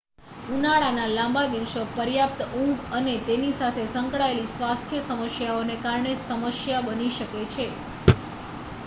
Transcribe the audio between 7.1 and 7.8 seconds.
શકે છે